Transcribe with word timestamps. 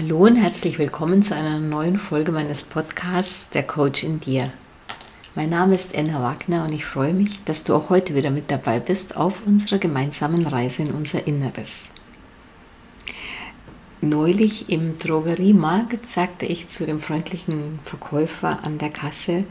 Hallo 0.00 0.26
und 0.26 0.36
herzlich 0.36 0.78
willkommen 0.78 1.24
zu 1.24 1.34
einer 1.34 1.58
neuen 1.58 1.96
Folge 1.96 2.30
meines 2.30 2.62
Podcasts 2.62 3.48
Der 3.48 3.64
Coach 3.64 4.04
in 4.04 4.20
dir. 4.20 4.52
Mein 5.34 5.50
Name 5.50 5.74
ist 5.74 5.92
Enna 5.92 6.22
Wagner 6.22 6.62
und 6.62 6.72
ich 6.72 6.84
freue 6.84 7.12
mich, 7.12 7.42
dass 7.46 7.64
du 7.64 7.74
auch 7.74 7.90
heute 7.90 8.14
wieder 8.14 8.30
mit 8.30 8.48
dabei 8.48 8.78
bist 8.78 9.16
auf 9.16 9.44
unserer 9.44 9.80
gemeinsamen 9.80 10.46
Reise 10.46 10.82
in 10.82 10.92
unser 10.92 11.26
Inneres. 11.26 11.90
Neulich 14.00 14.70
im 14.70 15.00
Drogeriemarkt 15.00 16.08
sagte 16.08 16.46
ich 16.46 16.68
zu 16.68 16.86
dem 16.86 17.00
freundlichen 17.00 17.80
Verkäufer 17.82 18.60
an 18.62 18.78
der 18.78 18.90
Kasse, 18.90 19.46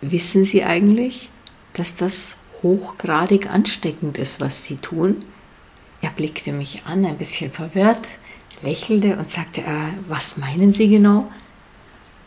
wissen 0.00 0.46
Sie 0.46 0.64
eigentlich, 0.64 1.28
dass 1.74 1.96
das 1.96 2.38
hochgradig 2.62 3.50
ansteckend 3.52 4.16
ist, 4.16 4.40
was 4.40 4.64
Sie 4.64 4.76
tun? 4.76 5.26
Er 6.00 6.12
blickte 6.12 6.52
mich 6.52 6.86
an, 6.86 7.04
ein 7.04 7.18
bisschen 7.18 7.50
verwirrt, 7.50 8.08
lächelte 8.62 9.16
und 9.16 9.30
sagte, 9.30 9.60
äh, 9.62 9.92
was 10.08 10.36
meinen 10.36 10.72
Sie 10.72 10.88
genau? 10.88 11.30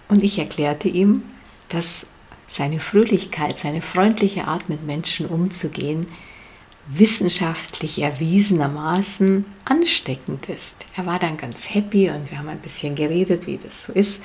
Und 0.07 0.23
ich 0.23 0.39
erklärte 0.39 0.87
ihm, 0.87 1.23
dass 1.69 2.07
seine 2.47 2.79
Fröhlichkeit, 2.79 3.57
seine 3.57 3.81
freundliche 3.81 4.45
Art 4.45 4.69
mit 4.69 4.85
Menschen 4.85 5.27
umzugehen, 5.27 6.07
wissenschaftlich 6.87 8.01
erwiesenermaßen 8.01 9.45
ansteckend 9.65 10.49
ist. 10.49 10.75
Er 10.97 11.05
war 11.05 11.19
dann 11.19 11.37
ganz 11.37 11.73
happy 11.73 12.09
und 12.09 12.31
wir 12.31 12.39
haben 12.39 12.49
ein 12.49 12.59
bisschen 12.59 12.95
geredet, 12.95 13.45
wie 13.45 13.57
das 13.57 13.83
so 13.83 13.93
ist, 13.93 14.23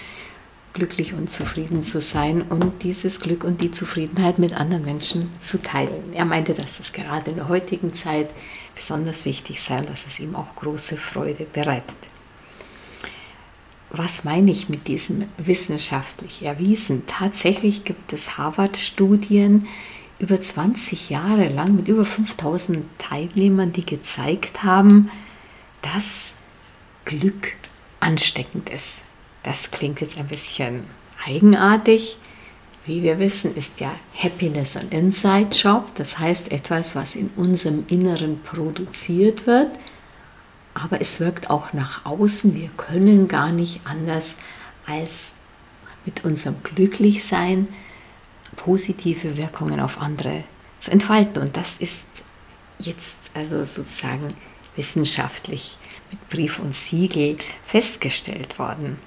glücklich 0.73 1.13
und 1.13 1.31
zufrieden 1.31 1.83
zu 1.83 2.01
sein 2.01 2.43
und 2.43 2.83
dieses 2.83 3.21
Glück 3.21 3.45
und 3.45 3.61
die 3.61 3.71
Zufriedenheit 3.71 4.39
mit 4.39 4.55
anderen 4.55 4.85
Menschen 4.85 5.31
zu 5.39 5.63
teilen. 5.63 6.13
Er 6.15 6.25
meinte, 6.25 6.55
dass 6.55 6.79
das 6.79 6.93
gerade 6.93 7.31
in 7.31 7.37
der 7.37 7.49
heutigen 7.49 7.93
Zeit 7.93 8.31
besonders 8.75 9.25
wichtig 9.25 9.61
sei 9.61 9.79
und 9.79 9.89
dass 9.89 10.07
es 10.07 10.21
ihm 10.21 10.35
auch 10.35 10.55
große 10.57 10.97
Freude 10.97 11.45
bereitet. 11.45 11.97
Was 13.91 14.25
meine 14.25 14.51
ich 14.51 14.69
mit 14.69 14.89
diesem 14.89 15.25
wissenschaftlich 15.37 16.43
erwiesen? 16.43 17.05
Tatsächlich 17.07 17.85
gibt 17.85 18.13
es 18.13 18.37
Harvard-Studien 18.37 19.69
über 20.19 20.41
20 20.41 21.11
Jahre 21.11 21.49
lang 21.49 21.77
mit 21.77 21.89
über 21.89 22.05
5000 22.05 22.85
Teilnehmern, 22.99 23.73
die 23.73 23.87
gezeigt 23.87 24.65
haben, 24.65 25.11
dass 25.83 26.35
Glück 27.05 27.53
ansteckend 28.01 28.69
ist. 28.71 29.03
Das 29.43 29.71
klingt 29.71 30.01
jetzt 30.01 30.19
ein 30.19 30.27
bisschen 30.27 30.85
eigenartig. 31.25 32.17
Wie 32.87 33.03
wir 33.03 33.19
wissen, 33.19 33.57
ist 33.57 33.81
ja 33.81 33.91
Happiness 34.15 34.77
ein 34.77 34.91
Inside 34.91 35.49
Job, 35.53 35.95
das 35.95 36.19
heißt 36.19 36.53
etwas, 36.53 36.95
was 36.95 37.17
in 37.17 37.31
unserem 37.35 37.85
Inneren 37.89 38.43
produziert 38.43 39.47
wird, 39.47 39.71
aber 40.75 41.01
es 41.01 41.19
wirkt 41.19 41.49
auch 41.49 41.73
nach 41.73 42.05
außen. 42.05 42.55
Wir 42.55 42.69
können 42.69 43.27
gar 43.27 43.53
nicht 43.53 43.81
anders 43.85 44.37
als 44.87 45.33
mit 46.05 46.25
unserem 46.25 46.63
Glücklichsein 46.63 47.69
positive 48.57 49.39
Wirkungen 49.39 49.81
auf 49.81 50.01
andere 50.01 50.45
zu 50.79 50.91
entfalten. 50.91 51.43
Und 51.43 51.57
das 51.57 51.79
ist 51.79 52.07
jetzt 52.79 53.31
also 53.35 53.65
sozusagen 53.65 54.35
wissenschaftlich 54.77 55.79
mit 56.11 56.29
Brief 56.29 56.59
und 56.59 56.75
Siegel 56.75 57.37
festgestellt 57.65 58.59
worden. 58.59 58.99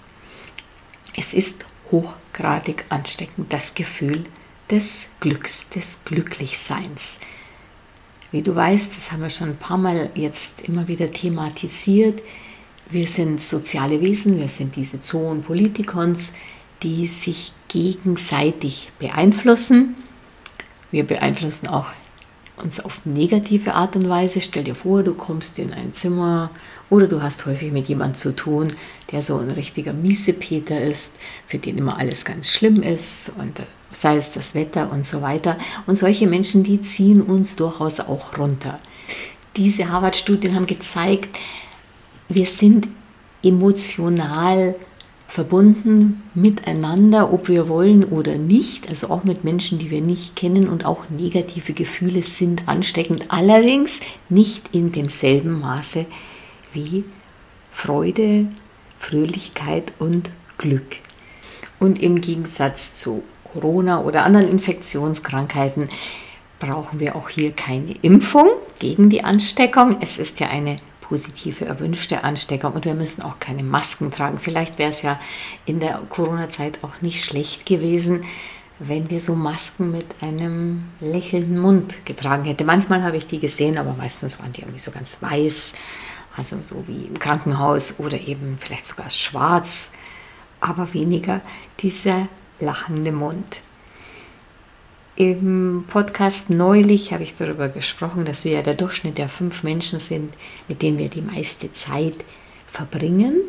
Es 1.16 1.34
ist 1.34 1.66
hochgradig 1.92 2.86
ansteckend, 2.90 3.52
das 3.52 3.75
Gefühl 3.75 4.25
des 4.70 5.09
Glücks, 5.20 5.70
des 5.70 6.00
Glücklichseins. 6.06 7.20
Wie 8.31 8.42
du 8.42 8.53
weißt, 8.56 8.98
das 8.98 9.12
haben 9.12 9.22
wir 9.22 9.30
schon 9.30 9.50
ein 9.50 9.58
paar 9.58 9.78
Mal 9.78 10.09
jetzt 10.16 10.68
immer 10.68 10.88
wieder 10.88 11.09
thematisiert. 11.09 12.22
Wir 12.90 13.08
sind 13.08 13.42
soziale 13.42 14.02
Wesen, 14.02 14.38
wir 14.40 14.50
sind 14.50 14.76
diese 14.76 15.00
Zoon 15.00 15.42
Politikons, 15.42 16.34
die 16.84 17.08
sich 17.08 17.53
gegenseitig 17.68 18.92
beeinflussen. 19.00 19.96
Wir 20.92 21.06
beeinflussen 21.06 21.68
auch 21.68 21.88
uns 22.63 22.79
auf 22.79 23.06
negative 23.06 23.73
Art 23.75 23.95
und 23.95 24.09
Weise. 24.09 24.41
Stell 24.41 24.63
dir 24.63 24.75
vor, 24.75 25.03
du 25.03 25.13
kommst 25.13 25.59
in 25.59 25.73
ein 25.73 25.94
Zimmer 25.94 26.50
oder 26.90 27.07
du 27.07 27.22
hast 27.22 27.45
häufig 27.45 27.72
mit 27.72 27.88
jemandem 27.88 28.16
zu 28.16 28.35
tun, 28.35 28.73
der 29.12 29.22
so 29.22 29.38
ein 29.38 29.51
richtiger 29.51 29.94
Miesepeter 29.94 30.81
ist, 30.81 31.13
für 31.46 31.57
den 31.57 31.78
immer 31.78 31.97
alles 31.97 32.25
ganz 32.25 32.50
schlimm 32.50 32.81
ist 32.81 33.31
und 33.38 33.53
sei 33.91 34.17
es 34.17 34.31
das 34.31 34.56
Wetter 34.56 34.91
und 34.91 35.06
so 35.06 35.22
weiter. 35.22 35.57
Und 35.85 35.96
solche 35.96 36.28
Menschen, 36.28 36.63
die 36.63 36.81
ziehen 36.81 37.22
uns 37.22 37.56
durchaus 37.56 38.00
auch 38.00 38.38
runter. 38.38 38.79
Diese 39.56 39.90
Harvard-Studien 39.90 40.56
haben 40.56 40.66
gezeigt, 40.66 41.38
wir 42.29 42.46
sind 42.46 42.88
emotional 43.44 44.75
verbunden 45.28 46.24
miteinander, 46.34 47.32
ob 47.34 47.48
wir 47.48 47.68
wollen 47.68 48.06
oder 48.06 48.36
nicht, 48.36 48.90
also 48.90 49.10
auch 49.10 49.24
mit 49.24 49.44
Menschen, 49.44 49.78
die 49.78 49.92
wir 49.92 50.02
nicht 50.02 50.36
kennen 50.36 50.70
und 50.70 50.86
auch 50.86 51.10
negative 51.10 51.74
Gefühle 51.74 52.24
sind 52.24 52.68
ansteckend, 52.68 53.26
allerdings 53.30 54.00
nicht 54.30 54.74
in 54.74 54.92
demselben 54.92 55.60
Maße 55.60 56.06
wie 56.74 57.04
Freude, 57.72 58.48
Fröhlichkeit 58.98 59.94
und 60.00 60.32
Glück. 60.58 60.98
Und 61.80 62.02
im 62.02 62.22
Gegensatz 62.22 62.96
zu 62.96 63.24
Corona 63.44 64.02
oder 64.02 64.26
anderen 64.26 64.48
Infektionskrankheiten 64.48 65.90
brauchen 66.59 67.00
wir 67.00 67.16
auch 67.16 67.30
hier 67.30 67.52
keine 67.52 67.94
Impfung 68.02 68.48
gegen 68.80 69.09
die 69.09 69.24
Ansteckung. 69.24 69.98
Es 70.02 70.18
ist 70.18 70.40
ja 70.40 70.48
eine 70.48 70.78
positive, 71.07 71.66
erwünschte 71.66 72.23
Ansteckung 72.23 72.73
und 72.73 72.85
wir 72.85 72.94
müssen 72.94 73.22
auch 73.22 73.40
keine 73.40 73.63
Masken 73.63 74.12
tragen. 74.12 74.40
Vielleicht 74.40 74.78
wäre 74.78 74.91
es 74.91 75.01
ja 75.01 75.19
in 75.66 75.79
der 75.79 76.01
Corona-Zeit 76.09 76.84
auch 76.84 77.01
nicht 77.01 77.23
schlecht 77.23 77.66
gewesen, 77.66 78.23
wenn 78.79 79.09
wir 79.09 79.19
so 79.19 79.35
Masken 79.35 79.91
mit 79.91 80.06
einem 80.22 80.84
lächelnden 81.00 81.57
Mund 81.57 82.06
getragen 82.06 82.46
hätten. 82.46 82.66
Manchmal 82.66 83.03
habe 83.03 83.17
ich 83.17 83.25
die 83.25 83.40
gesehen, 83.40 83.78
aber 83.78 83.94
meistens 83.94 84.40
waren 84.40 84.53
die 84.53 84.62
irgendwie 84.62 84.79
so 84.79 84.91
ganz 84.91 85.17
weiß, 85.22 85.73
also 86.35 86.57
so 86.62 86.84
wie 86.88 87.06
im 87.06 87.17
Krankenhaus 87.17 88.00
oder 88.00 88.19
eben 88.19 88.57
vielleicht 88.57 88.85
sogar 88.85 89.09
schwarz, 89.09 89.91
aber 90.59 90.94
weniger 90.94 91.41
dieser 91.79 92.28
lachende 92.59 93.12
Mund. 93.12 93.62
Im 95.19 95.85
Podcast 95.88 96.51
neulich 96.51 97.11
habe 97.11 97.23
ich 97.23 97.33
darüber 97.33 97.69
gesprochen, 97.69 98.23
dass 98.23 98.45
wir 98.45 98.51
ja 98.51 98.61
der 98.61 98.75
Durchschnitt 98.75 99.17
der 99.17 99.29
fünf 99.29 99.63
Menschen 99.63 100.00
sind, 100.00 100.31
mit 100.67 100.83
denen 100.83 101.00
wir 101.00 101.09
die 101.09 101.23
meiste 101.23 101.73
Zeit 101.73 102.23
verbringen. 102.67 103.41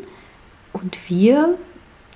Und 0.73 0.97
wir, 1.09 1.59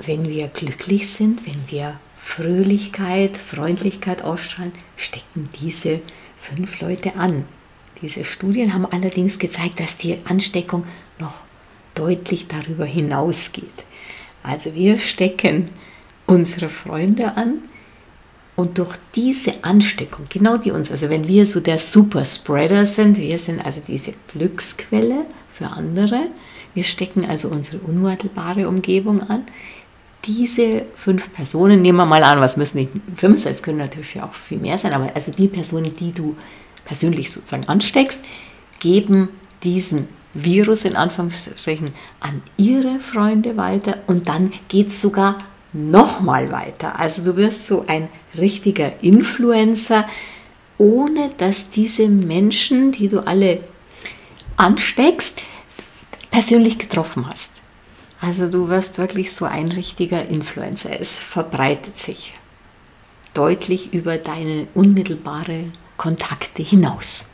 wenn 0.04 0.28
wir 0.28 0.48
glücklich 0.48 1.08
sind, 1.08 1.46
wenn 1.46 1.62
wir 1.68 2.00
Fröhlichkeit, 2.16 3.38
Freundlichkeit 3.38 4.24
ausstrahlen, 4.24 4.72
stecken 4.98 5.48
diese 5.62 6.00
fünf 6.36 6.82
Leute 6.82 7.16
an. 7.16 7.46
Diese 8.02 8.24
Studien 8.24 8.74
haben 8.74 8.88
allerdings 8.88 9.38
gezeigt, 9.38 9.80
dass 9.80 9.98
die 9.98 10.18
Ansteckung 10.28 10.84
noch 11.20 11.44
deutlich 11.94 12.48
darüber 12.48 12.86
hinausgeht. 12.86 13.86
Also 14.42 14.74
wir 14.74 14.98
stecken 14.98 15.70
unsere 16.26 16.70
Freunde 16.70 17.38
an, 17.38 17.60
und 18.56 18.78
durch 18.78 18.96
diese 19.16 19.64
Ansteckung, 19.64 20.26
genau 20.30 20.58
die 20.58 20.72
uns, 20.72 20.92
also 20.92 21.10
wenn 21.10 21.28
wir 21.28 21.46
so 21.46 21.60
der 21.60 21.80
Superspreader 21.80 22.86
sind, 22.86 23.18
wir 23.18 23.38
sind 23.40 23.66
also 23.66 23.82
diese 23.86 24.14
Glücksquelle 24.32 25.26
für 25.50 25.68
andere, 25.68 26.28
wir 26.76 26.84
stecken 26.84 27.26
also 27.26 27.50
unsere 27.50 27.80
unmittelbare 27.80 28.68
Umgebung 28.68 29.22
an. 29.22 29.44
Diese 30.26 30.86
fünf 30.96 31.34
Personen, 31.34 31.82
nehmen 31.82 31.98
wir 31.98 32.06
mal 32.06 32.24
an, 32.24 32.40
was 32.40 32.56
müssen 32.56 32.78
nicht 32.78 32.92
fünf 33.16 33.42
sein, 33.42 33.54
es 33.54 33.62
können 33.62 33.80
natürlich 33.80 34.22
auch 34.22 34.34
viel 34.34 34.60
mehr 34.60 34.78
sein, 34.78 34.94
aber 34.94 35.12
also 35.16 35.32
die 35.32 35.48
Personen, 35.48 35.96
die 35.96 36.12
du 36.12 36.36
persönlich 36.86 37.32
sozusagen 37.32 37.68
ansteckst, 37.68 38.22
geben 38.80 39.30
diesen 39.64 40.08
Virus 40.34 40.86
in 40.86 40.96
Anführungsstrichen 40.96 41.94
an 42.20 42.42
ihre 42.58 43.00
Freunde 43.00 43.58
weiter 43.58 43.98
und 44.08 44.28
dann 44.28 44.52
geht 44.68 44.90
es 44.90 45.02
sogar 45.02 45.38
nochmal 45.74 46.52
weiter. 46.52 47.00
Also 47.00 47.24
du 47.24 47.38
wirst 47.38 47.66
so 47.66 47.86
ein 47.88 48.10
richtiger 48.38 49.04
Influencer, 49.04 50.08
ohne 50.78 51.30
dass 51.38 51.70
diese 51.70 52.08
Menschen, 52.08 52.92
die 52.92 53.08
du 53.08 53.26
alle 53.26 53.64
ansteckst, 54.56 55.42
persönlich 56.32 56.78
getroffen 56.78 57.28
hast. 57.28 57.62
Also 58.22 58.50
du 58.50 58.70
wirst 58.70 58.98
wirklich 59.00 59.34
so 59.34 59.46
ein 59.46 59.70
richtiger 59.70 60.26
Influencer. 60.26 61.00
Es 61.00 61.20
verbreitet 61.20 61.98
sich 61.98 62.34
deutlich 63.34 63.94
über 63.94 64.18
deine 64.18 64.68
unmittelbare 64.76 65.72
Kontakte 65.98 66.64
hinaus. 66.64 67.26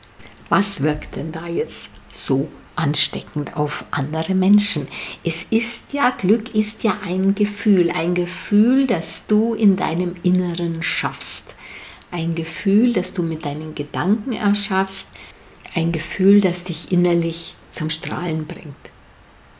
Was 0.49 0.81
wirkt 0.81 1.15
denn 1.15 1.31
da 1.31 1.45
jetzt 1.47 1.89
so 2.11 2.49
ansteckend 2.79 3.55
auf 3.57 3.85
andere 3.91 4.33
Menschen. 4.33 4.87
Es 5.23 5.43
ist 5.49 5.93
ja, 5.93 6.09
Glück 6.11 6.55
ist 6.55 6.83
ja 6.83 6.97
ein 7.05 7.35
Gefühl, 7.35 7.91
ein 7.91 8.15
Gefühl, 8.15 8.87
das 8.87 9.27
du 9.27 9.53
in 9.53 9.75
deinem 9.75 10.15
Inneren 10.23 10.81
schaffst. 10.81 11.55
Ein 12.11 12.33
Gefühl, 12.33 12.93
das 12.93 13.13
du 13.13 13.21
mit 13.21 13.45
deinen 13.45 13.75
Gedanken 13.75 14.33
erschaffst. 14.33 15.09
Ein 15.75 15.91
Gefühl, 15.91 16.41
das 16.41 16.63
dich 16.63 16.91
innerlich 16.91 17.53
zum 17.69 17.89
Strahlen 17.89 18.47
bringt. 18.47 18.75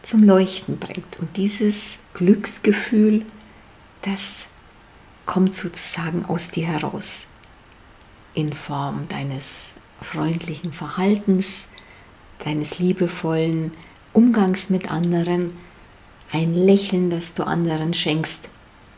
zum 0.01 0.23
Leuchten 0.23 0.79
bringt. 0.79 1.19
Und 1.19 1.35
dieses 1.35 1.99
Glücksgefühl, 2.13 3.25
das 4.01 4.47
kommt 5.25 5.53
sozusagen 5.53 6.25
aus 6.25 6.49
dir 6.49 6.65
heraus 6.67 7.27
in 8.33 8.53
Form 8.53 9.07
deines 9.09 9.73
freundlichen 10.01 10.71
Verhaltens, 10.71 11.67
deines 12.43 12.79
liebevollen 12.79 13.71
Umgangs 14.13 14.69
mit 14.69 14.91
anderen, 14.91 15.53
ein 16.31 16.53
Lächeln, 16.53 17.09
das 17.09 17.33
du 17.33 17.43
anderen 17.43 17.93
schenkst, 17.93 18.49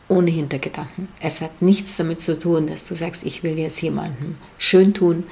ohne 0.08 0.30
Hintergedanken. 0.30 1.08
Es 1.20 1.40
hat 1.40 1.62
nichts 1.62 1.96
damit 1.96 2.20
zu 2.20 2.38
tun, 2.38 2.66
dass 2.66 2.86
du 2.86 2.94
sagst, 2.94 3.24
ich 3.24 3.42
will 3.42 3.58
jetzt 3.58 3.80
jemandem 3.82 4.36
schön 4.58 4.94
tun, 4.94 5.24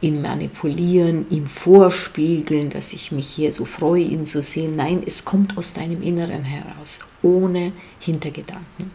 ihn 0.00 0.20
manipulieren, 0.20 1.26
ihm 1.30 1.46
vorspiegeln, 1.46 2.68
dass 2.68 2.92
ich 2.92 3.12
mich 3.12 3.26
hier 3.26 3.52
so 3.52 3.64
freue, 3.64 4.02
ihn 4.02 4.26
zu 4.26 4.42
sehen. 4.42 4.76
Nein, 4.76 5.02
es 5.06 5.24
kommt 5.24 5.56
aus 5.56 5.72
deinem 5.72 6.02
Inneren 6.02 6.42
heraus, 6.42 7.00
ohne 7.22 7.72
Hintergedanken. 8.00 8.90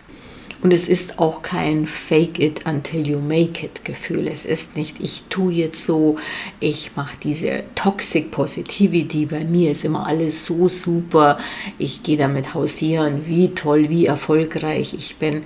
Und 0.61 0.73
es 0.73 0.89
ist 0.89 1.19
auch 1.19 1.41
kein 1.41 1.85
Fake 1.85 2.38
it 2.38 2.65
until 2.65 3.07
you 3.07 3.19
make 3.19 3.65
it 3.65 3.85
Gefühl. 3.85 4.27
Es 4.27 4.44
ist 4.45 4.75
nicht, 4.75 5.00
ich 5.00 5.23
tue 5.29 5.53
jetzt 5.53 5.85
so, 5.85 6.17
ich 6.59 6.91
mache 6.97 7.15
diese 7.23 7.63
Toxic 7.75 8.29
Positivity. 8.29 9.25
Bei 9.25 9.45
mir 9.45 9.71
ist 9.71 9.85
immer 9.85 10.06
alles 10.06 10.44
so 10.44 10.67
super. 10.67 11.38
Ich 11.77 12.03
gehe 12.03 12.17
damit 12.17 12.53
hausieren, 12.53 13.21
wie 13.25 13.50
toll, 13.50 13.89
wie 13.89 14.07
erfolgreich 14.07 14.94
ich 14.94 15.15
bin. 15.15 15.44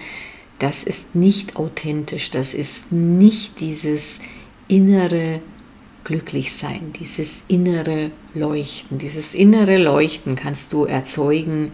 Das 0.57 0.83
ist 0.83 1.13
nicht 1.13 1.57
authentisch. 1.57 2.31
Das 2.31 2.55
ist 2.55 2.91
nicht 2.91 3.59
dieses 3.59 4.19
innere 4.67 5.41
Glücklichsein, 6.05 6.91
dieses 6.99 7.43
innere 7.47 8.09
Leuchten. 8.33 8.97
Dieses 8.97 9.35
innere 9.35 9.77
Leuchten 9.77 10.35
kannst 10.35 10.73
du 10.73 10.85
erzeugen 10.85 11.71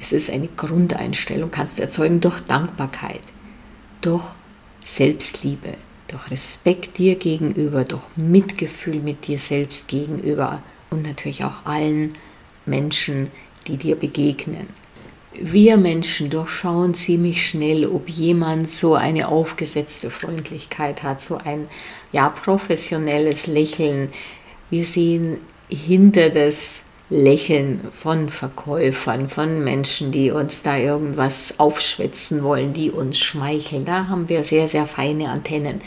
es 0.00 0.12
ist 0.12 0.30
eine 0.30 0.48
Grundeinstellung, 0.48 1.50
kannst 1.50 1.78
du 1.78 1.82
erzeugen 1.82 2.20
durch 2.20 2.40
Dankbarkeit, 2.40 3.22
durch 4.00 4.24
Selbstliebe, 4.84 5.74
durch 6.08 6.30
Respekt 6.30 6.98
dir 6.98 7.16
gegenüber, 7.16 7.84
durch 7.84 8.04
Mitgefühl 8.16 9.00
mit 9.00 9.26
dir 9.26 9.38
selbst 9.38 9.88
gegenüber 9.88 10.62
und 10.90 11.06
natürlich 11.06 11.44
auch 11.44 11.64
allen 11.64 12.12
Menschen, 12.64 13.30
die 13.66 13.76
dir 13.76 13.96
begegnen. 13.96 14.68
Wir 15.38 15.76
Menschen 15.76 16.30
durchschauen 16.30 16.94
ziemlich 16.94 17.46
schnell, 17.46 17.86
ob 17.86 18.08
jemand 18.08 18.70
so 18.70 18.94
eine 18.94 19.28
aufgesetzte 19.28 20.10
Freundlichkeit 20.10 21.02
hat, 21.02 21.20
so 21.20 21.36
ein 21.36 21.68
ja 22.12 22.30
professionelles 22.30 23.46
Lächeln. 23.46 24.10
Wir 24.70 24.86
sehen 24.86 25.38
hinter 25.68 26.30
das 26.30 26.82
Lächeln 27.08 27.80
von 27.92 28.28
Verkäufern, 28.28 29.28
von 29.28 29.62
Menschen, 29.62 30.10
die 30.10 30.32
uns 30.32 30.62
da 30.62 30.76
irgendwas 30.76 31.54
aufschwätzen 31.58 32.42
wollen, 32.42 32.72
die 32.72 32.90
uns 32.90 33.18
schmeicheln. 33.18 33.84
Da 33.84 34.08
haben 34.08 34.28
wir 34.28 34.42
sehr, 34.42 34.66
sehr 34.66 34.86
feine 34.86 35.30
Antennen 35.30 35.80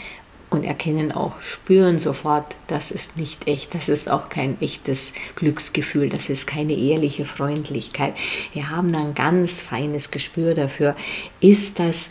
und 0.49 0.63
erkennen 0.63 1.11
auch, 1.11 1.39
spüren 1.41 1.99
sofort, 1.99 2.55
das 2.67 2.89
ist 2.89 3.17
nicht 3.17 3.47
echt, 3.47 3.75
das 3.75 3.89
ist 3.89 4.09
auch 4.09 4.29
kein 4.29 4.59
echtes 4.61 5.13
Glücksgefühl, 5.35 6.09
das 6.09 6.29
ist 6.29 6.47
keine 6.47 6.73
ehrliche 6.73 7.25
Freundlichkeit. 7.25 8.13
Wir 8.53 8.69
haben 8.69 8.91
da 8.91 8.99
ein 8.99 9.13
ganz 9.13 9.61
feines 9.61 10.11
Gespür 10.11 10.53
dafür. 10.53 10.95
Ist 11.39 11.79
das 11.79 12.09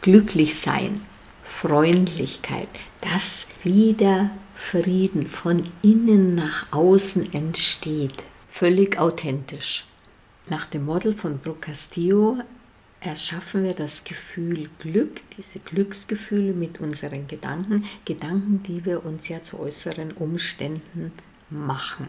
Glücklichsein, 0.00 1.02
Freundlichkeit, 1.44 2.68
das 3.00 3.46
wieder 3.62 4.30
Frieden 4.60 5.26
von 5.26 5.56
innen 5.82 6.36
nach 6.36 6.70
außen 6.70 7.32
entsteht. 7.32 8.22
Völlig 8.48 9.00
authentisch. 9.00 9.84
Nach 10.48 10.66
dem 10.66 10.84
Model 10.84 11.12
von 11.12 11.38
Brooke 11.38 11.60
Castillo 11.60 12.36
erschaffen 13.00 13.64
wir 13.64 13.74
das 13.74 14.04
Gefühl 14.04 14.68
Glück, 14.78 15.22
diese 15.36 15.58
Glücksgefühle 15.58 16.52
mit 16.52 16.78
unseren 16.78 17.26
Gedanken, 17.26 17.84
Gedanken, 18.04 18.62
die 18.62 18.84
wir 18.84 19.04
uns 19.04 19.28
ja 19.28 19.42
zu 19.42 19.58
äußeren 19.58 20.12
Umständen 20.12 21.10
machen. 21.48 22.06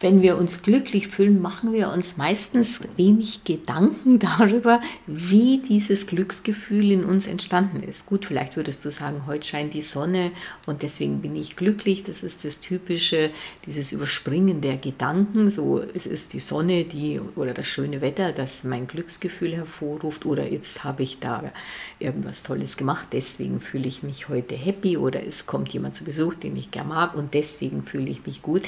Wenn 0.00 0.22
wir 0.22 0.36
uns 0.36 0.62
glücklich 0.62 1.08
fühlen, 1.08 1.40
machen 1.40 1.72
wir 1.72 1.90
uns 1.90 2.16
meistens 2.16 2.80
wenig 2.96 3.44
Gedanken 3.44 4.18
darüber, 4.38 4.80
wie 5.06 5.58
dieses 5.58 6.06
Glücksgefühl 6.06 6.90
in 6.90 7.04
uns 7.04 7.26
entstanden 7.26 7.82
ist. 7.82 8.06
Gut, 8.06 8.26
vielleicht 8.26 8.56
würdest 8.56 8.84
du 8.84 8.90
sagen, 8.90 9.26
heute 9.26 9.46
scheint 9.46 9.72
die 9.72 9.80
Sonne 9.80 10.32
und 10.66 10.82
deswegen 10.82 11.20
bin 11.22 11.36
ich 11.36 11.54
glücklich. 11.54 12.02
Das 12.02 12.22
ist 12.22 12.44
das 12.44 12.60
typische, 12.60 13.30
dieses 13.66 13.92
Überspringen 13.92 14.60
der 14.60 14.76
Gedanken. 14.78 15.50
So, 15.50 15.80
es 15.94 16.06
ist 16.06 16.32
die 16.32 16.40
Sonne, 16.40 16.84
die 16.84 17.20
oder 17.36 17.54
das 17.54 17.68
schöne 17.68 18.00
Wetter, 18.00 18.32
das 18.32 18.64
mein 18.64 18.88
Glücksgefühl 18.88 19.54
hervorruft. 19.54 20.26
Oder 20.26 20.50
jetzt 20.50 20.82
habe 20.82 21.04
ich 21.04 21.20
da 21.20 21.52
irgendwas 22.00 22.42
Tolles 22.42 22.76
gemacht, 22.76 23.08
deswegen 23.12 23.60
fühle 23.60 23.86
ich 23.86 24.02
mich 24.02 24.28
heute 24.28 24.56
happy. 24.56 24.96
Oder 24.96 25.24
es 25.24 25.46
kommt 25.46 25.72
jemand 25.72 25.94
zu 25.94 26.04
Besuch, 26.04 26.34
den 26.34 26.56
ich 26.56 26.72
gerne 26.72 26.88
mag 26.88 27.14
und 27.14 27.32
deswegen 27.32 27.84
fühle 27.84 28.10
ich 28.10 28.26
mich 28.26 28.42
gut. 28.42 28.62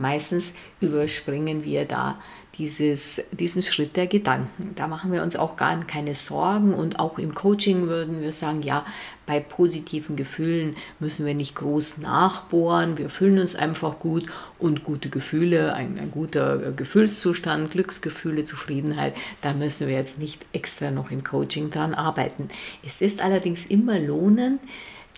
Meistens 0.00 0.54
überspringen 0.80 1.64
wir 1.64 1.84
da 1.84 2.18
dieses, 2.56 3.22
diesen 3.32 3.62
Schritt 3.62 3.96
der 3.96 4.06
Gedanken. 4.06 4.72
Da 4.74 4.86
machen 4.86 5.12
wir 5.12 5.22
uns 5.22 5.36
auch 5.36 5.56
gar 5.56 5.78
keine 5.84 6.14
Sorgen 6.14 6.74
und 6.74 6.98
auch 6.98 7.18
im 7.18 7.34
Coaching 7.34 7.86
würden 7.86 8.20
wir 8.20 8.32
sagen, 8.32 8.62
ja, 8.62 8.84
bei 9.26 9.40
positiven 9.40 10.16
Gefühlen 10.16 10.74
müssen 10.98 11.24
wir 11.24 11.34
nicht 11.34 11.54
groß 11.54 11.98
nachbohren, 11.98 12.98
wir 12.98 13.08
fühlen 13.08 13.38
uns 13.38 13.54
einfach 13.54 13.98
gut 13.98 14.26
und 14.58 14.84
gute 14.84 15.08
Gefühle, 15.08 15.74
ein, 15.74 15.98
ein 15.98 16.10
guter 16.10 16.72
Gefühlszustand, 16.72 17.70
Glücksgefühle, 17.70 18.44
Zufriedenheit, 18.44 19.14
da 19.40 19.52
müssen 19.52 19.88
wir 19.88 19.94
jetzt 19.94 20.18
nicht 20.18 20.44
extra 20.52 20.90
noch 20.90 21.10
im 21.10 21.24
Coaching 21.24 21.70
dran 21.70 21.94
arbeiten. 21.94 22.48
Es 22.84 23.00
ist 23.00 23.22
allerdings 23.22 23.66
immer 23.66 23.98
lohnend, 23.98 24.60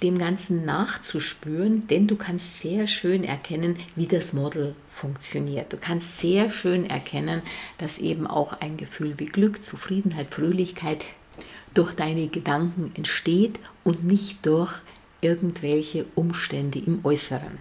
dem 0.02 0.18
Ganzen 0.18 0.64
nachzuspüren, 0.64 1.86
denn 1.86 2.06
du 2.06 2.16
kannst 2.16 2.60
sehr 2.60 2.86
schön 2.86 3.24
erkennen, 3.24 3.76
wie 3.94 4.06
das 4.06 4.32
Model 4.32 4.74
funktioniert. 4.90 5.72
Du 5.72 5.76
kannst 5.76 6.18
sehr 6.18 6.50
schön 6.50 6.88
erkennen, 6.88 7.42
dass 7.78 7.98
eben 7.98 8.26
auch 8.26 8.60
ein 8.60 8.76
Gefühl 8.76 9.18
wie 9.18 9.26
Glück, 9.26 9.62
Zufriedenheit, 9.62 10.34
Fröhlichkeit 10.34 11.04
durch 11.74 11.94
deine 11.94 12.28
Gedanken 12.28 12.92
entsteht 12.94 13.58
und 13.84 14.04
nicht 14.04 14.44
durch 14.44 14.74
irgendwelche 15.20 16.04
Umstände 16.14 16.80
im 16.80 17.04
Äußeren. 17.04 17.58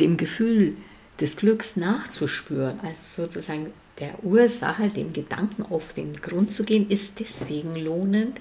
Dem 0.00 0.16
Gefühl 0.16 0.76
des 1.20 1.36
Glücks 1.36 1.76
nachzuspüren, 1.76 2.80
also 2.80 3.22
sozusagen 3.22 3.72
der 3.98 4.24
Ursache, 4.24 4.88
dem 4.88 5.12
Gedanken 5.12 5.62
auf 5.62 5.94
den 5.94 6.14
Grund 6.14 6.52
zu 6.52 6.64
gehen, 6.64 6.90
ist 6.90 7.20
deswegen 7.20 7.76
lohnend, 7.76 8.40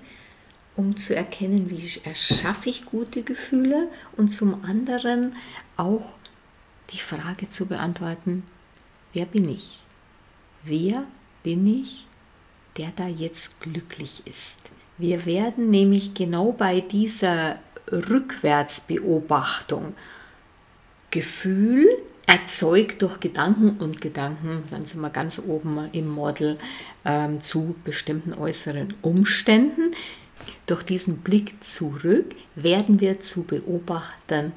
um 0.82 0.98
zu 0.98 1.16
erkennen, 1.16 1.70
wie 1.70 2.02
erschaffe 2.04 2.70
ich 2.70 2.86
gute 2.86 3.22
Gefühle 3.22 3.88
und 4.18 4.30
zum 4.30 4.66
anderen 4.66 5.36
auch 5.78 6.14
die 6.92 6.98
Frage 6.98 7.50
zu 7.50 7.68
beantworten, 7.68 8.44
wer 9.14 9.26
bin 9.26 9.48
ich? 9.48 9.80
Wer 10.64 11.04
bin 11.44 11.68
ich, 11.68 12.08
der 12.78 12.92
da 12.96 13.08
jetzt 13.08 13.62
glücklich 13.62 14.24
ist? 14.26 14.72
Wir 14.98 15.28
werden 15.28 15.70
nämlich 15.70 16.16
genau 16.16 16.52
bei 16.52 16.82
dieser 16.82 17.60
Rückwärtsbeobachtung 17.92 19.94
Gefühl 21.12 21.88
erzeugt 22.26 23.04
durch 23.04 23.20
Gedanken 23.20 23.78
und 23.78 24.02
Gedanken, 24.02 24.64
dann 24.72 24.86
sind 24.86 25.02
wir 25.02 25.10
ganz 25.12 25.40
oben 25.46 25.90
im 25.92 26.08
Model, 26.08 26.58
ähm, 27.06 27.42
zu 27.42 27.76
bestimmten 27.84 28.34
äußeren 28.34 28.94
Umständen, 29.02 29.92
durch 30.66 30.84
diesen 30.84 31.18
Blick 31.18 31.64
zurück 31.64 32.36
werden 32.56 33.00
wir 33.00 33.20
zu 33.20 33.44
Beobachtern 33.44 34.54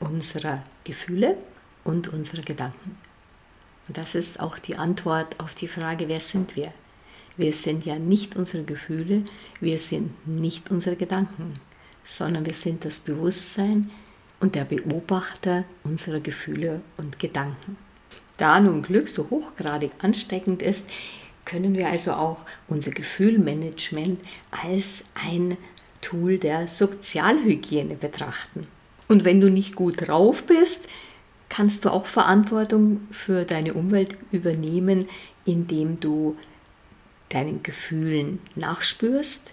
unserer 0.00 0.62
Gefühle 0.84 1.36
und 1.84 2.08
unserer 2.08 2.42
Gedanken. 2.42 2.96
Und 3.88 3.96
das 3.96 4.14
ist 4.14 4.40
auch 4.40 4.58
die 4.58 4.76
Antwort 4.76 5.40
auf 5.40 5.54
die 5.54 5.68
Frage, 5.68 6.08
wer 6.08 6.20
sind 6.20 6.56
wir? 6.56 6.72
Wir 7.36 7.52
sind 7.52 7.84
ja 7.84 7.98
nicht 7.98 8.36
unsere 8.36 8.64
Gefühle, 8.64 9.24
wir 9.60 9.78
sind 9.78 10.26
nicht 10.26 10.70
unsere 10.70 10.96
Gedanken, 10.96 11.54
sondern 12.04 12.46
wir 12.46 12.54
sind 12.54 12.84
das 12.84 13.00
Bewusstsein 13.00 13.90
und 14.40 14.54
der 14.54 14.64
Beobachter 14.64 15.64
unserer 15.82 16.20
Gefühle 16.20 16.80
und 16.96 17.18
Gedanken. 17.18 17.76
Da 18.36 18.60
nun 18.60 18.82
Glück 18.82 19.08
so 19.08 19.30
hochgradig 19.30 19.92
ansteckend 20.00 20.62
ist, 20.62 20.86
können 21.44 21.74
wir 21.74 21.88
also 21.88 22.12
auch 22.12 22.44
unser 22.68 22.90
Gefühlmanagement 22.90 24.20
als 24.50 25.04
ein 25.14 25.56
Tool 26.00 26.38
der 26.38 26.68
Sozialhygiene 26.68 27.94
betrachten. 27.94 28.66
Und 29.08 29.24
wenn 29.24 29.40
du 29.40 29.50
nicht 29.50 29.74
gut 29.74 30.08
drauf 30.08 30.44
bist, 30.44 30.88
kannst 31.48 31.84
du 31.84 31.90
auch 31.90 32.06
Verantwortung 32.06 33.06
für 33.10 33.44
deine 33.44 33.74
Umwelt 33.74 34.16
übernehmen, 34.32 35.06
indem 35.44 36.00
du 36.00 36.36
deinen 37.28 37.62
Gefühlen 37.62 38.40
nachspürst, 38.54 39.52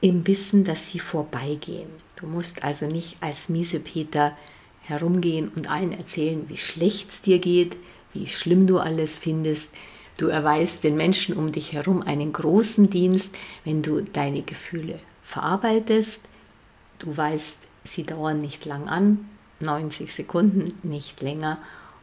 im 0.00 0.26
Wissen, 0.26 0.64
dass 0.64 0.88
sie 0.88 0.98
vorbeigehen. 0.98 1.90
Du 2.16 2.26
musst 2.26 2.64
also 2.64 2.86
nicht 2.86 3.22
als 3.22 3.48
Miesepeter 3.48 4.36
herumgehen 4.82 5.48
und 5.54 5.70
allen 5.70 5.92
erzählen, 5.92 6.48
wie 6.48 6.56
schlecht 6.56 7.10
es 7.10 7.22
dir 7.22 7.38
geht, 7.38 7.76
wie 8.12 8.26
schlimm 8.26 8.66
du 8.66 8.78
alles 8.78 9.18
findest, 9.18 9.72
Du 10.20 10.28
erweist 10.28 10.84
den 10.84 10.98
Menschen 10.98 11.34
um 11.34 11.50
dich 11.50 11.72
herum 11.72 12.02
einen 12.02 12.34
großen 12.34 12.90
Dienst, 12.90 13.34
wenn 13.64 13.80
du 13.80 14.02
deine 14.02 14.42
Gefühle 14.42 14.98
verarbeitest. 15.22 16.20
Du 16.98 17.16
weißt, 17.16 17.56
sie 17.84 18.04
dauern 18.04 18.42
nicht 18.42 18.66
lang 18.66 18.86
an, 18.86 19.30
90 19.60 20.12
Sekunden, 20.12 20.74
nicht 20.82 21.22
länger. 21.22 21.56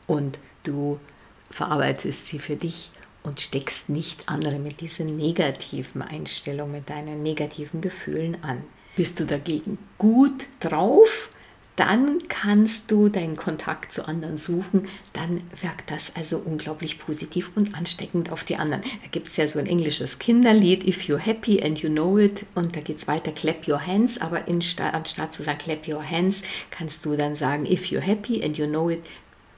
Und 0.08 0.40
du 0.64 1.00
verarbeitest 1.52 2.26
sie 2.26 2.40
für 2.40 2.56
dich 2.56 2.90
und 3.22 3.40
steckst 3.40 3.90
nicht 3.90 4.28
andere 4.28 4.58
mit 4.58 4.82
diesen 4.82 5.16
negativen 5.16 6.02
Einstellungen, 6.02 6.72
mit 6.72 6.90
deinen 6.90 7.22
negativen 7.22 7.82
Gefühlen 7.82 8.44
an. 8.44 8.64
Bist 8.96 9.20
du 9.20 9.28
dagegen 9.28 9.78
gut 10.00 10.48
drauf, 10.60 11.30
dann 11.78 12.28
kannst 12.28 12.90
du 12.90 13.08
deinen 13.08 13.38
Kontakt 13.38 13.94
zu 13.94 14.08
anderen 14.08 14.36
suchen. 14.36 14.90
Dann 15.14 15.42
wirkt 15.62 15.92
das 15.92 16.12
also 16.16 16.40
unglaublich 16.40 16.98
positiv 16.98 17.52
und 17.56 17.76
ansteckend 17.76 18.32
auf 18.32 18.44
die 18.44 18.58
anderen. 18.58 18.82
Da 18.82 19.08
gibt 19.12 19.28
es 19.28 19.38
ja 19.38 19.48
so 19.48 19.60
ein 19.60 19.68
englisches 19.68 20.18
Kinderlied, 20.18 20.88
If 20.88 21.04
you're 21.04 21.20
happy 21.20 21.62
and 21.62 21.80
you 21.80 21.90
know 21.90 22.18
it, 22.18 22.46
und 22.56 22.76
da 22.76 22.82
geht 22.82 22.98
es 22.98 23.08
weiter, 23.08 23.32
clap 23.32 23.68
your 23.68 23.86
hands, 23.86 24.20
aber 24.20 24.48
in, 24.48 24.60
anstatt 24.92 25.34
zu 25.34 25.44
sagen 25.44 25.60
clap 25.60 25.88
your 25.88 26.04
hands, 26.04 26.42
kannst 26.72 27.06
du 27.06 27.16
dann 27.16 27.36
sagen, 27.36 27.66
if 27.68 27.86
you're 27.86 28.00
happy 28.00 28.44
and 28.44 28.58
you 28.58 28.66
know 28.66 28.90
it, 28.90 29.06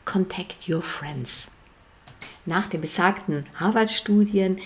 contact 0.04 0.68
your 0.68 0.82
friends. 0.82 1.52
Nach 2.46 2.68
den 2.68 2.82
besagten 2.82 3.46
Harvard-Studien 3.56 4.60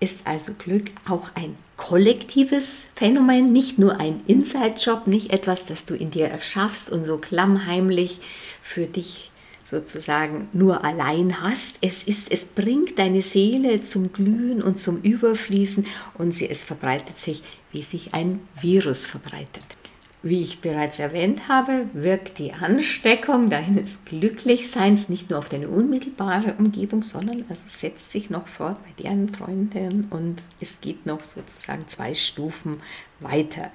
ist 0.00 0.20
also 0.26 0.52
Glück 0.54 0.84
auch 1.08 1.30
ein 1.34 1.56
kollektives 1.76 2.84
Phänomen, 2.94 3.52
nicht 3.52 3.78
nur 3.78 3.98
ein 3.98 4.22
Inside-Job, 4.26 5.06
nicht 5.06 5.32
etwas, 5.32 5.64
das 5.64 5.84
du 5.84 5.94
in 5.94 6.10
dir 6.10 6.28
erschaffst 6.28 6.90
und 6.90 7.04
so 7.04 7.18
klammheimlich 7.18 8.20
für 8.62 8.86
dich 8.86 9.30
sozusagen 9.64 10.48
nur 10.52 10.84
allein 10.84 11.42
hast. 11.42 11.76
Es 11.82 12.02
ist, 12.02 12.30
es 12.30 12.44
bringt 12.46 12.98
deine 12.98 13.22
Seele 13.22 13.80
zum 13.82 14.12
Glühen 14.12 14.62
und 14.62 14.78
zum 14.78 15.02
Überfließen 15.02 15.86
und 16.14 16.32
sie, 16.32 16.48
es 16.48 16.64
verbreitet 16.64 17.18
sich, 17.18 17.42
wie 17.72 17.82
sich 17.82 18.14
ein 18.14 18.40
Virus 18.60 19.04
verbreitet. 19.04 19.77
Wie 20.22 20.42
ich 20.42 20.60
bereits 20.60 20.98
erwähnt 20.98 21.46
habe, 21.46 21.86
wirkt 21.92 22.38
die 22.38 22.52
Ansteckung 22.52 23.50
deines 23.50 24.04
Glücklichseins 24.04 25.08
nicht 25.08 25.30
nur 25.30 25.38
auf 25.38 25.48
deine 25.48 25.68
unmittelbare 25.68 26.54
Umgebung, 26.58 27.02
sondern 27.02 27.44
also 27.48 27.68
setzt 27.68 28.10
sich 28.10 28.28
noch 28.28 28.48
fort 28.48 28.80
bei 28.82 29.02
deren 29.02 29.32
Freunden 29.32 30.08
und 30.10 30.42
es 30.60 30.80
geht 30.80 31.06
noch 31.06 31.22
sozusagen 31.22 31.86
zwei 31.86 32.14
Stufen 32.14 32.80
weiter. 33.20 33.70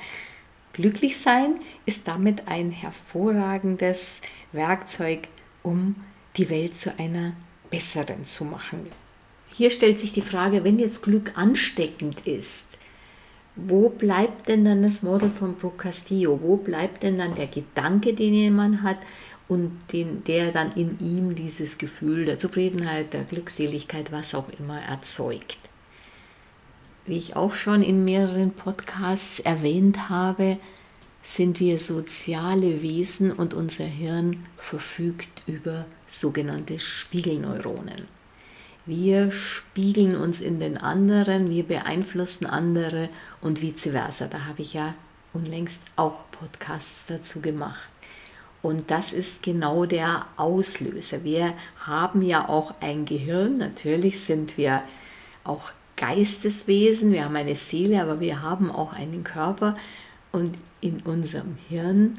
Glücklichsein 0.74 1.62
ist 1.86 2.10
damit 2.10 2.48
ein 2.50 2.72
hervorragendes 2.72 4.22
Werkzeug, 4.52 5.30
um 5.62 5.96
die 6.36 6.50
Welt 6.50 6.76
zu 6.76 6.98
einer 7.00 7.34
besseren 7.70 8.26
zu 8.26 8.44
machen. 8.44 8.88
Hier 9.50 9.70
stellt 9.70 10.00
sich 10.00 10.12
die 10.12 10.22
Frage, 10.22 10.66
wenn 10.66 10.78
jetzt 10.80 11.04
Glück 11.04 11.38
ansteckend 11.38 12.28
ist, 12.28 12.80
wo 13.56 13.90
bleibt 13.90 14.48
denn 14.48 14.66
dann 14.66 14.82
das 14.82 15.04
Model 15.04 15.30
von 15.30 15.56
Brooke 15.56 15.78
Castillo? 15.78 16.40
Wo 16.42 16.58
bleibt 16.58 17.04
denn 17.04 17.18
dann 17.18 17.36
der 17.36 17.48
Gedanke, 17.48 18.14
den 18.14 18.34
jemand 18.34 18.82
hat 18.82 19.00
und 19.48 19.78
den, 19.92 20.24
der 20.24 20.52
dann 20.52 20.72
in 20.72 21.00
ihm 21.00 21.36
dieses 21.36 21.78
Gefühl 21.78 22.26
der 22.26 22.40
Zufriedenheit, 22.40 23.14
der 23.14 23.24
Glückseligkeit, 23.24 24.12
was 24.12 24.34
auch 24.34 24.48
immer 24.58 24.82
erzeugt? 24.82 25.60
Wie 27.06 27.18
ich 27.18 27.36
auch 27.36 27.54
schon 27.54 27.84
in 27.84 28.06
mehreren 28.06 28.52
Podcasts 28.52 29.40
erwähnt 29.40 30.10
habe, 30.10 30.58
sind 31.22 31.60
wir 31.60 31.80
soziale 31.80 32.82
Wesen 32.82 33.32
und 33.32 33.54
unser 33.54 33.86
Hirn 33.86 34.46
verfügt 34.58 35.44
über 35.46 35.86
sogenannte 36.08 36.80
Spiegelneuronen. 36.80 38.08
Wir 38.86 39.32
spiegeln 39.32 40.18
uns 40.18 40.42
in 40.42 40.60
den 40.60 40.78
anderen, 40.78 41.50
wir 41.50 41.64
beeinflussen 41.64 42.46
andere 42.46 43.08
und 43.40 43.62
vice 43.62 43.92
versa. 43.92 44.28
Da 44.28 44.46
habe 44.46 44.62
ich 44.62 44.74
ja 44.74 44.94
unlängst 45.32 45.80
auch 45.96 46.20
Podcasts 46.32 47.06
dazu 47.08 47.40
gemacht. 47.40 47.88
Und 48.62 48.92
das 48.92 49.14
ist 49.14 49.42
genau 49.42 49.86
der 49.86 50.26
Auslöser. 50.36 51.24
Wir 51.24 51.54
haben 51.86 52.22
ja 52.22 52.50
auch 52.50 52.74
ein 52.82 53.06
Gehirn. 53.06 53.56
Natürlich 53.56 54.20
sind 54.20 54.58
wir 54.58 54.84
auch 55.44 55.72
Geisteswesen, 55.96 57.12
wir 57.12 57.26
haben 57.26 57.36
eine 57.36 57.56
Seele, 57.56 58.02
aber 58.02 58.20
wir 58.20 58.42
haben 58.42 58.72
auch 58.72 58.94
einen 58.94 59.24
Körper. 59.24 59.76
Und 60.32 60.58
in 60.82 61.02
unserem 61.02 61.56
Hirn 61.70 62.16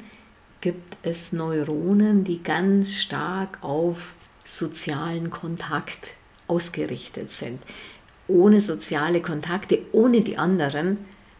gibt 0.60 0.96
es 1.02 1.32
Neuronen, 1.32 2.24
die 2.24 2.42
ganz 2.42 2.94
stark 2.94 3.58
auf 3.62 4.14
sozialen 4.44 5.28
Kontakt 5.28 6.12
ausgerichtet 6.46 7.30
sind. 7.30 7.60
Ohne 8.28 8.60
soziale 8.60 9.20
Kontakte, 9.20 9.80
ohne 9.92 10.20
die 10.20 10.38
anderen 10.38 10.98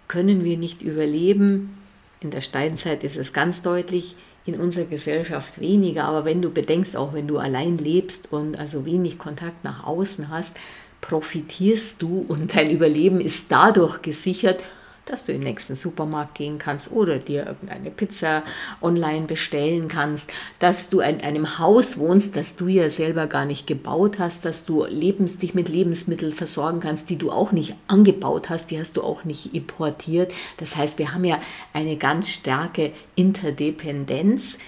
können 0.09 0.45
wir 0.45 0.59
nicht 0.59 0.83
überleben. 0.83 1.79
In 2.21 2.31
der 2.31 2.41
Steinzeit 2.41 3.05
ist 3.05 3.17
es 3.17 3.33
ganz 3.33 3.63
deutlich, 3.63 4.17
in 4.47 4.61
unserer 4.61 4.85
Gesellschaft 4.85 5.59
weniger, 5.61 6.05
aber 6.05 6.25
wenn 6.25 6.43
du 6.43 6.51
bedenkst, 6.51 6.97
auch 6.97 7.15
wenn 7.15 7.27
du 7.27 7.39
allein 7.39 7.79
lebst 7.79 8.31
und 8.31 8.59
also 8.59 8.85
wenig 8.85 9.19
Kontakt 9.19 9.65
nach 9.65 9.85
außen 9.85 10.29
hast, 10.29 10.59
profitierst 11.01 12.03
du 12.03 12.25
und 12.29 12.55
dein 12.55 12.71
Überleben 12.71 13.21
ist 13.21 13.47
dadurch 13.51 14.03
gesichert, 14.03 14.63
dass 15.07 15.27
du 15.27 15.33
in 15.33 15.41
den 15.41 15.49
nächsten 15.49 15.75
Supermarkt 15.75 16.35
gehen 16.35 16.59
kannst 16.59 16.91
oder 16.93 17.19
dir 17.19 17.47
irgendeine 17.47 17.91
Pizza 17.91 18.43
online 18.81 19.27
bestellen 19.27 19.89
kannst, 19.89 20.33
dass 20.59 20.89
du 20.89 21.01
in 21.01 21.21
einem 21.21 21.59
Haus 21.59 21.99
wohnst, 21.99 22.37
das 22.37 22.57
du 22.57 22.69
ja 22.69 22.89
selber 22.91 23.27
gar 23.27 23.45
nicht 23.45 23.67
gebaut 23.67 24.19
hast, 24.19 24.45
dass 24.45 24.65
du 24.65 24.85
lebens, 24.85 25.39
dich 25.39 25.55
mit 25.55 25.69
Lebensmitteln 25.69 26.33
versorgen 26.33 26.81
kannst, 26.81 27.11
die 27.11 27.17
du 27.17 27.31
auch 27.31 27.53
nicht 27.53 27.77
angebaut 27.87 28.51
hast, 28.51 28.71
die 28.71 28.79
hast 28.79 28.97
du 28.97 29.03
auch 29.03 29.25
nicht 29.25 29.55
importiert. 29.55 30.33
Das 30.57 30.77
heißt, 30.77 30.99
wir 30.99 31.13
haben 31.13 31.25
ja 31.25 31.41
eine 31.73 31.97
ganz 31.97 32.31
starke 32.31 32.93
Interdependenz, 33.15 34.59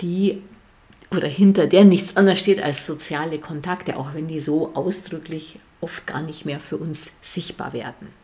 die 0.00 0.42
oder 1.14 1.28
hinter 1.28 1.66
der 1.66 1.84
nichts 1.84 2.16
anderes 2.16 2.40
steht 2.40 2.62
als 2.62 2.86
soziale 2.86 3.38
Kontakte, 3.38 3.96
auch 3.96 4.14
wenn 4.14 4.28
die 4.28 4.40
so 4.40 4.74
ausdrücklich 4.74 5.58
oft 5.80 6.06
gar 6.06 6.22
nicht 6.22 6.46
mehr 6.46 6.58
für 6.58 6.78
uns 6.78 7.12
sichtbar 7.20 7.72
werden. 7.72 8.21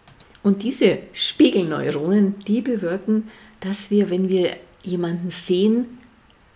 Und 0.48 0.62
diese 0.62 1.00
Spiegelneuronen, 1.12 2.38
die 2.46 2.62
bewirken, 2.62 3.24
dass 3.60 3.90
wir, 3.90 4.08
wenn 4.08 4.30
wir 4.30 4.56
jemanden 4.82 5.28
sehen, 5.28 5.98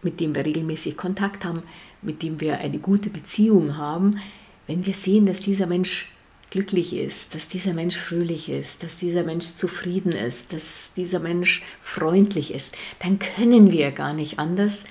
mit 0.00 0.18
dem 0.18 0.34
wir 0.34 0.46
regelmäßig 0.46 0.96
Kontakt 0.96 1.44
haben, 1.44 1.62
mit 2.00 2.22
dem 2.22 2.40
wir 2.40 2.56
eine 2.56 2.78
gute 2.78 3.10
Beziehung 3.10 3.76
haben, 3.76 4.18
wenn 4.66 4.86
wir 4.86 4.94
sehen, 4.94 5.26
dass 5.26 5.40
dieser 5.40 5.66
Mensch 5.66 6.10
glücklich 6.48 6.94
ist, 6.96 7.34
dass 7.34 7.48
dieser 7.48 7.74
Mensch 7.74 7.94
fröhlich 7.94 8.48
ist, 8.48 8.82
dass 8.82 8.96
dieser 8.96 9.24
Mensch 9.24 9.44
zufrieden 9.44 10.12
ist, 10.12 10.54
dass 10.54 10.94
dieser 10.96 11.20
Mensch 11.20 11.62
freundlich 11.82 12.54
ist, 12.54 12.74
dann 13.00 13.18
können 13.18 13.72
wir 13.72 13.90
gar 13.90 14.14
nicht 14.14 14.38
anders 14.38 14.84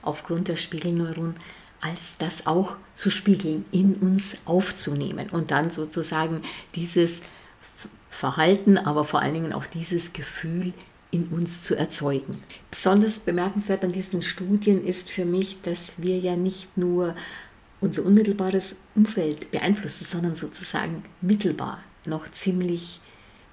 aufgrund 0.00 0.48
der 0.48 0.56
Spiegelneuronen, 0.56 1.36
als 1.82 2.16
das 2.16 2.46
auch 2.46 2.78
zu 2.94 3.10
spiegeln, 3.10 3.66
in 3.70 3.96
uns 3.96 4.38
aufzunehmen 4.46 5.28
und 5.28 5.50
dann 5.50 5.68
sozusagen 5.68 6.40
dieses 6.74 7.20
Verhalten, 8.16 8.78
aber 8.78 9.04
vor 9.04 9.20
allen 9.20 9.34
Dingen 9.34 9.52
auch 9.52 9.66
dieses 9.66 10.14
Gefühl 10.14 10.72
in 11.10 11.26
uns 11.26 11.62
zu 11.62 11.76
erzeugen. 11.76 12.40
Besonders 12.70 13.20
bemerkenswert 13.20 13.84
an 13.84 13.92
diesen 13.92 14.22
Studien 14.22 14.84
ist 14.84 15.10
für 15.10 15.26
mich, 15.26 15.60
dass 15.60 15.92
wir 15.98 16.18
ja 16.18 16.34
nicht 16.34 16.78
nur 16.78 17.14
unser 17.80 18.04
unmittelbares 18.06 18.80
Umfeld 18.94 19.50
beeinflussen, 19.50 20.04
sondern 20.04 20.34
sozusagen 20.34 21.04
mittelbar 21.20 21.80
noch 22.06 22.30
ziemlich 22.30 23.00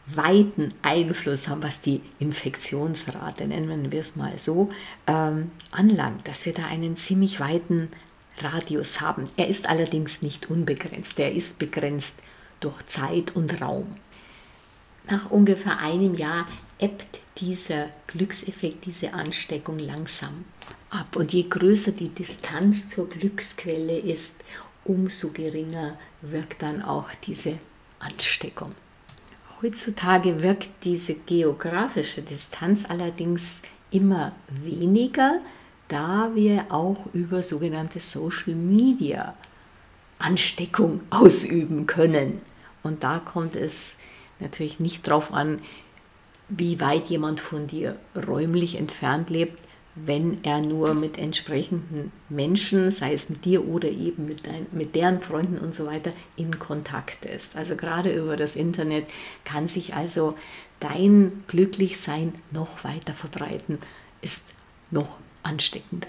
weiten 0.06 0.70
Einfluss 0.82 1.50
haben, 1.50 1.62
was 1.62 1.82
die 1.82 2.02
Infektionsrate, 2.20 3.46
nennen 3.46 3.92
wir 3.92 4.00
es 4.00 4.16
mal 4.16 4.38
so, 4.38 4.70
ähm, 5.08 5.52
anlangt, 5.72 6.26
dass 6.28 6.46
wir 6.46 6.54
da 6.54 6.66
einen 6.68 6.96
ziemlich 6.96 7.42
weiten 7.42 7.90
Radius 8.40 9.02
haben. 9.02 9.26
Er 9.36 9.50
ist 9.50 9.68
allerdings 9.68 10.22
nicht 10.22 10.50
unbegrenzt, 10.50 11.20
er 11.20 11.34
ist 11.34 11.60
begrenzt 11.60 12.20
durch 12.62 12.82
Zeit 12.86 13.36
und 13.36 13.62
Raum 13.62 13.88
nach 15.10 15.30
ungefähr 15.32 15.80
einem 15.80 16.16
Jahr 16.16 16.48
ebbt 16.80 17.22
dieser 17.38 17.90
Glückseffekt, 18.08 18.86
diese 18.86 19.14
Ansteckung 19.14 19.80
langsam 19.80 20.46
ab. 20.90 21.16
Und 21.16 21.34
je 21.34 21.44
größer 21.44 21.92
die 21.92 22.10
Distanz 22.10 22.88
zur 22.88 23.10
Glücksquelle 23.10 23.98
ist, 23.98 24.36
umso 24.86 25.32
geringer 25.32 25.98
wirkt 26.22 26.62
dann 26.62 26.82
auch 26.82 27.10
diese 27.26 27.58
Ansteckung. 28.00 28.76
Heutzutage 29.62 30.44
wirkt 30.44 30.70
diese 30.84 31.14
geografische 31.16 32.22
Distanz 32.22 32.84
allerdings 32.88 33.62
immer 33.92 34.34
weniger, 34.50 35.40
da 35.88 36.32
wir 36.34 36.66
auch 36.70 37.06
über 37.14 37.42
sogenannte 37.42 38.00
Social 38.00 38.56
Media 38.56 39.36
Ansteckung 40.20 41.02
ausüben 41.10 41.86
können. 41.88 42.42
Und 42.82 43.04
da 43.04 43.20
kommt 43.20 43.56
es 43.56 43.96
natürlich 44.44 44.80
nicht 44.80 45.08
darauf 45.08 45.34
an, 45.34 45.60
wie 46.50 46.80
weit 46.80 47.08
jemand 47.08 47.40
von 47.40 47.68
dir 47.68 47.96
räumlich 48.28 48.76
entfernt 48.76 49.30
lebt, 49.30 49.58
wenn 49.96 50.44
er 50.44 50.60
nur 50.60 50.94
mit 50.96 51.18
entsprechenden 51.20 52.12
Menschen, 52.30 52.90
sei 52.90 53.14
es 53.14 53.30
mit 53.30 53.46
dir 53.46 53.68
oder 53.68 53.90
eben 53.90 54.26
mit, 54.26 54.48
dein, 54.48 54.66
mit 54.72 54.96
deren 54.96 55.20
Freunden 55.20 55.60
und 55.60 55.74
so 55.74 55.86
weiter, 55.86 56.12
in 56.36 56.58
Kontakt 56.58 57.26
ist. 57.26 57.56
Also 57.56 57.76
gerade 57.76 58.14
über 58.14 58.36
das 58.36 58.56
Internet 58.56 59.06
kann 59.46 59.68
sich 59.68 59.94
also 59.94 60.36
dein 60.80 61.44
Glücklichsein 61.48 62.34
noch 62.52 62.84
weiter 62.84 63.14
verbreiten, 63.14 63.78
ist 64.22 64.42
noch 64.90 65.20
ansteckender. 65.44 66.08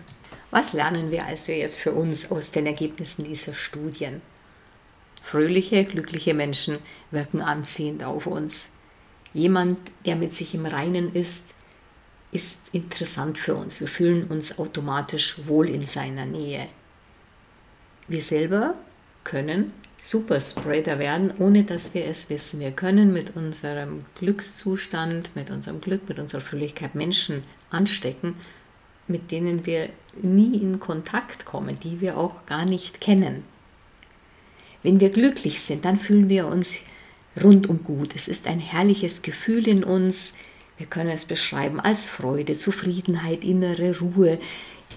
Was 0.50 0.72
lernen 0.72 1.10
wir 1.10 1.26
also 1.26 1.52
jetzt 1.52 1.78
für 1.78 1.92
uns 1.92 2.30
aus 2.30 2.52
den 2.52 2.66
Ergebnissen 2.66 3.24
dieser 3.24 3.52
Studien? 3.52 4.22
Fröhliche, 5.24 5.84
glückliche 5.84 6.34
Menschen 6.34 6.76
wirken 7.10 7.40
anziehend 7.40 8.04
auf 8.04 8.26
uns. 8.26 8.68
Jemand, 9.32 9.78
der 10.04 10.16
mit 10.16 10.34
sich 10.34 10.54
im 10.54 10.66
Reinen 10.66 11.14
ist, 11.14 11.54
ist 12.30 12.58
interessant 12.72 13.38
für 13.38 13.54
uns. 13.54 13.80
Wir 13.80 13.88
fühlen 13.88 14.24
uns 14.24 14.58
automatisch 14.58 15.46
wohl 15.46 15.70
in 15.70 15.86
seiner 15.86 16.26
Nähe. 16.26 16.66
Wir 18.06 18.20
selber 18.20 18.74
können 19.24 19.72
Superspreader 20.02 20.98
werden, 20.98 21.32
ohne 21.38 21.64
dass 21.64 21.94
wir 21.94 22.04
es 22.04 22.28
wissen. 22.28 22.60
Wir 22.60 22.72
können 22.72 23.14
mit 23.14 23.34
unserem 23.34 24.04
Glückszustand, 24.18 25.34
mit 25.34 25.48
unserem 25.48 25.80
Glück, 25.80 26.06
mit 26.06 26.18
unserer 26.18 26.42
Fröhlichkeit 26.42 26.94
Menschen 26.94 27.42
anstecken, 27.70 28.34
mit 29.08 29.30
denen 29.30 29.64
wir 29.64 29.88
nie 30.20 30.58
in 30.58 30.80
Kontakt 30.80 31.46
kommen, 31.46 31.80
die 31.80 32.02
wir 32.02 32.18
auch 32.18 32.44
gar 32.44 32.66
nicht 32.66 33.00
kennen. 33.00 33.53
Wenn 34.84 35.00
wir 35.00 35.08
glücklich 35.08 35.62
sind, 35.62 35.86
dann 35.86 35.96
fühlen 35.96 36.28
wir 36.28 36.46
uns 36.46 36.82
rundum 37.42 37.82
gut. 37.82 38.14
Es 38.14 38.28
ist 38.28 38.46
ein 38.46 38.58
herrliches 38.58 39.22
Gefühl 39.22 39.66
in 39.66 39.82
uns, 39.82 40.34
wir 40.76 40.86
können 40.86 41.08
es 41.08 41.24
beschreiben 41.24 41.80
als 41.80 42.06
Freude, 42.06 42.52
Zufriedenheit, 42.52 43.44
innere 43.44 43.98
Ruhe, 43.98 44.38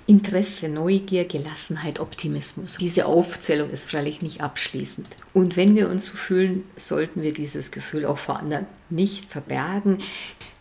Interesse, 0.05 0.67
Neugier, 0.67 1.23
Gelassenheit, 1.23 2.01
Optimismus. 2.01 2.77
Diese 2.77 3.05
Aufzählung 3.05 3.69
ist 3.69 3.89
freilich 3.89 4.21
nicht 4.21 4.41
abschließend. 4.41 5.07
Und 5.33 5.55
wenn 5.55 5.73
wir 5.77 5.89
uns 5.89 6.07
so 6.07 6.17
fühlen, 6.17 6.65
sollten 6.75 7.21
wir 7.21 7.33
dieses 7.33 7.71
Gefühl 7.71 8.05
auch 8.05 8.17
vor 8.17 8.39
anderen 8.39 8.65
nicht 8.89 9.31
verbergen. 9.31 9.99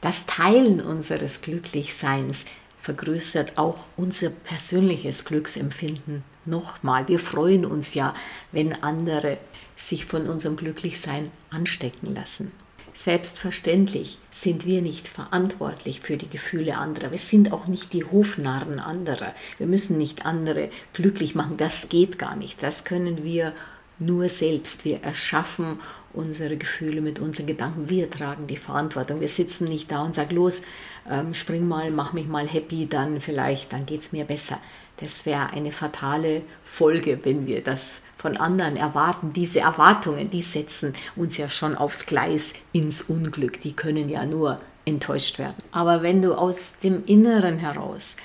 Das 0.01 0.27
Teilen 0.27 0.81
unseres 0.81 1.41
Glücklichseins 1.43 2.45
vergrößert 2.79 3.59
auch 3.59 3.87
unser 3.97 4.31
persönliches 4.31 5.25
Glücksempfinden 5.25 6.23
nochmal. 6.47 7.09
Wir 7.09 7.19
freuen 7.19 7.65
uns 7.65 7.95
ja, 7.95 8.15
wenn 8.53 8.83
andere 8.83 9.39
sich 9.77 10.07
von 10.07 10.27
unserem 10.27 10.57
Glücklichsein 10.57 11.31
anstecken 11.51 12.15
lassen. 12.15 12.53
Selbstverständlich 12.97 14.19
sind 14.33 14.65
wir 14.65 14.81
nicht 14.81 15.07
verantwortlich 15.07 16.01
für 16.01 16.17
die 16.17 16.31
Gefühle 16.31 16.79
anderer. 16.79 17.11
Wir 17.11 17.19
sind 17.19 17.53
auch 17.53 17.67
nicht 17.67 17.93
die 17.93 18.05
Hofnarren 18.05 18.81
anderer. 18.81 19.35
Wir 19.59 19.67
müssen 19.67 19.99
nicht 19.99 20.25
andere 20.25 20.71
glücklich 20.95 21.35
machen. 21.35 21.59
Das 21.59 21.91
geht 21.91 22.19
gar 22.19 22.37
nicht. 22.37 22.63
Das 22.63 22.85
können 22.85 23.23
wir 23.23 23.53
nur 23.99 24.31
selbst. 24.31 24.87
Wir 24.87 25.03
erschaffen 25.03 25.79
unsere 26.15 26.57
Gefühle 26.57 27.03
mit 27.03 27.19
unseren 27.19 27.47
Gedanken. 27.47 27.91
Wir 27.91 28.11
tragen 28.11 28.47
die 28.47 28.57
Verantwortung. 28.57 29.21
Wir 29.21 29.29
sitzen 29.29 29.69
nicht 29.69 29.93
da 29.93 30.03
und 30.03 30.15
sagen, 30.15 30.35
los, 30.35 30.63
ähm, 31.09 31.35
spring 31.35 31.69
mal, 31.69 31.91
mach 31.91 32.15
mich 32.15 32.27
mal 32.27 32.47
happy, 32.49 32.87
dann 32.87 33.21
vielleicht, 33.21 33.75
dann 33.75 33.85
geht 33.85 34.01
es 34.01 34.13
mir 34.13 34.25
besser. 34.25 34.59
Das 34.99 35.27
wäre 35.27 35.51
eine 35.51 35.73
fatale 35.73 36.43
Folge, 36.65 37.21
wenn 37.25 37.47
wir 37.47 37.63
das 37.63 38.03
von 38.17 38.37
anderen 38.37 38.77
erwarten. 38.77 39.33
Diese 39.33 39.61
Erwartungen, 39.61 40.31
die 40.31 40.43
setzen 40.43 40.95
uns 41.17 41.37
ja 41.37 41.49
schon 41.49 41.77
aufs 41.77 42.07
Gleis 42.07 42.55
ins 42.73 43.03
Unglück. 43.03 43.61
Die 43.61 43.75
können 43.75 44.09
ja 44.09 44.25
nur 44.25 44.61
enttäuscht 44.87 45.39
werden. 45.39 45.57
Aber 45.71 46.03
wenn 46.03 46.23
du 46.23 46.35
aus 46.35 46.75
dem 46.83 47.05
Inneren 47.05 47.59
heraus 47.59 48.17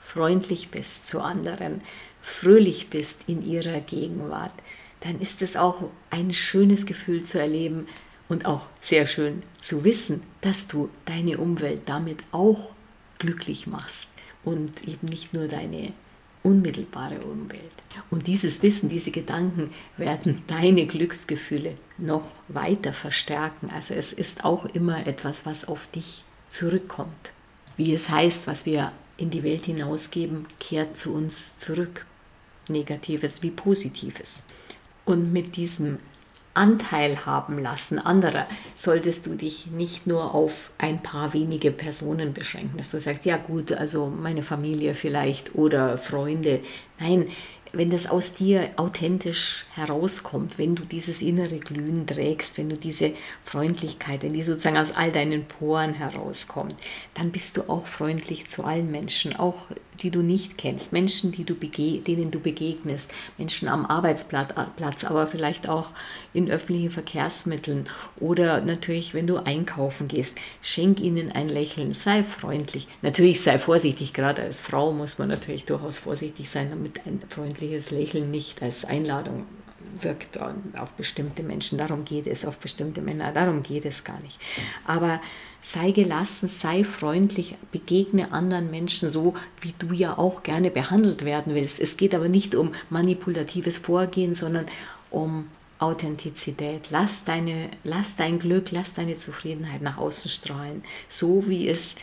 freundlich 0.00 0.70
bist 0.70 1.08
zu 1.08 1.20
anderen, 1.20 1.80
fröhlich 2.22 2.90
bist 2.90 3.24
in 3.26 3.44
ihrer 3.44 3.80
Gegenwart, 3.80 4.52
dann 5.00 5.18
ist 5.18 5.42
es 5.42 5.56
auch 5.56 5.82
ein 6.10 6.32
schönes 6.32 6.86
Gefühl 6.86 7.24
zu 7.24 7.40
erleben 7.40 7.86
und 8.28 8.46
auch 8.46 8.66
sehr 8.82 9.06
schön 9.06 9.42
zu 9.60 9.82
wissen, 9.82 10.22
dass 10.42 10.66
du 10.66 10.90
deine 11.06 11.38
Umwelt 11.38 11.82
damit 11.86 12.22
auch 12.32 12.70
glücklich 13.18 13.66
machst 13.66 14.08
und 14.44 14.86
eben 14.86 15.06
nicht 15.08 15.32
nur 15.34 15.48
deine 15.48 15.92
unmittelbare 16.42 17.20
Umwelt. 17.20 17.62
Und 18.10 18.26
dieses 18.26 18.62
Wissen, 18.62 18.88
diese 18.88 19.10
Gedanken 19.10 19.70
werden 19.96 20.42
deine 20.46 20.86
Glücksgefühle 20.86 21.74
noch 21.98 22.24
weiter 22.48 22.92
verstärken. 22.92 23.70
Also 23.70 23.94
es 23.94 24.12
ist 24.12 24.44
auch 24.44 24.64
immer 24.66 25.06
etwas, 25.06 25.44
was 25.44 25.66
auf 25.66 25.86
dich 25.88 26.24
zurückkommt. 26.48 27.32
Wie 27.76 27.92
es 27.94 28.08
heißt, 28.08 28.46
was 28.46 28.66
wir 28.66 28.92
in 29.16 29.30
die 29.30 29.42
Welt 29.42 29.66
hinausgeben, 29.66 30.46
kehrt 30.58 30.96
zu 30.96 31.14
uns 31.14 31.58
zurück. 31.58 32.06
Negatives 32.68 33.42
wie 33.42 33.50
Positives. 33.50 34.42
Und 35.04 35.32
mit 35.32 35.56
diesem 35.56 35.98
Anteil 36.60 37.24
haben 37.24 37.58
lassen 37.58 37.98
anderer, 37.98 38.46
solltest 38.74 39.24
du 39.24 39.34
dich 39.34 39.68
nicht 39.68 40.06
nur 40.06 40.34
auf 40.34 40.70
ein 40.76 41.02
paar 41.02 41.32
wenige 41.32 41.70
Personen 41.70 42.34
beschränken, 42.34 42.76
dass 42.76 42.90
du 42.90 43.00
sagst, 43.00 43.24
ja 43.24 43.38
gut, 43.38 43.72
also 43.72 44.08
meine 44.08 44.42
Familie 44.42 44.94
vielleicht 44.94 45.54
oder 45.54 45.96
Freunde. 45.96 46.60
Nein, 46.98 47.28
wenn 47.72 47.88
das 47.88 48.06
aus 48.06 48.34
dir 48.34 48.68
authentisch 48.76 49.64
herauskommt, 49.74 50.58
wenn 50.58 50.74
du 50.74 50.84
dieses 50.84 51.22
innere 51.22 51.58
Glühen 51.58 52.06
trägst, 52.06 52.58
wenn 52.58 52.68
du 52.68 52.76
diese 52.76 53.12
Freundlichkeit, 53.42 54.22
wenn 54.22 54.34
die 54.34 54.42
sozusagen 54.42 54.76
aus 54.76 54.92
all 54.92 55.12
deinen 55.12 55.46
Poren 55.46 55.94
herauskommt, 55.94 56.74
dann 57.14 57.30
bist 57.30 57.56
du 57.56 57.62
auch 57.70 57.86
freundlich 57.86 58.48
zu 58.48 58.64
allen 58.64 58.90
Menschen, 58.90 59.36
auch 59.36 59.66
die 60.02 60.10
du 60.10 60.22
nicht 60.22 60.58
kennst, 60.58 60.92
Menschen, 60.92 61.32
die 61.32 61.44
du 61.44 61.54
denen 61.54 62.30
du 62.30 62.40
begegnest, 62.40 63.12
Menschen 63.38 63.68
am 63.68 63.86
Arbeitsplatz, 63.86 65.04
aber 65.04 65.26
vielleicht 65.26 65.68
auch 65.68 65.90
in 66.32 66.50
öffentlichen 66.50 66.90
Verkehrsmitteln 66.90 67.88
oder 68.20 68.60
natürlich, 68.60 69.14
wenn 69.14 69.26
du 69.26 69.36
einkaufen 69.36 70.08
gehst, 70.08 70.38
schenk 70.62 71.00
ihnen 71.00 71.32
ein 71.32 71.48
Lächeln, 71.48 71.92
sei 71.92 72.22
freundlich. 72.22 72.88
Natürlich 73.02 73.40
sei 73.40 73.58
vorsichtig, 73.58 74.12
gerade 74.12 74.42
als 74.42 74.60
Frau 74.60 74.92
muss 74.92 75.18
man 75.18 75.28
natürlich 75.28 75.64
durchaus 75.64 75.98
vorsichtig 75.98 76.48
sein, 76.48 76.70
damit 76.70 77.06
ein 77.06 77.20
freundliches 77.28 77.90
Lächeln 77.90 78.30
nicht 78.30 78.62
als 78.62 78.84
Einladung 78.84 79.46
wirkt 80.00 80.38
auf 80.40 80.92
bestimmte 80.92 81.42
Menschen. 81.42 81.78
Darum 81.78 82.04
geht 82.04 82.26
es, 82.26 82.44
auf 82.44 82.58
bestimmte 82.58 83.00
Männer, 83.00 83.32
darum 83.32 83.62
geht 83.62 83.84
es 83.84 84.04
gar 84.04 84.20
nicht. 84.20 84.38
Aber 84.86 85.20
sei 85.60 85.90
gelassen, 85.90 86.48
sei 86.48 86.84
freundlich, 86.84 87.56
begegne 87.72 88.32
anderen 88.32 88.70
Menschen 88.70 89.08
so, 89.08 89.34
wie 89.60 89.74
du 89.78 89.92
ja 89.92 90.18
auch 90.18 90.42
gerne 90.42 90.70
behandelt 90.70 91.24
werden 91.24 91.54
willst. 91.54 91.80
Es 91.80 91.96
geht 91.96 92.14
aber 92.14 92.28
nicht 92.28 92.54
um 92.54 92.72
manipulatives 92.88 93.78
Vorgehen, 93.78 94.34
sondern 94.34 94.66
um 95.10 95.48
Authentizität. 95.78 96.88
Lass, 96.90 97.24
deine, 97.24 97.70
lass 97.84 98.16
dein 98.16 98.38
Glück, 98.38 98.70
lass 98.70 98.94
deine 98.94 99.16
Zufriedenheit 99.16 99.82
nach 99.82 99.96
außen 99.98 100.30
strahlen, 100.30 100.84
so 101.08 101.48
wie 101.48 101.68
es 101.68 101.96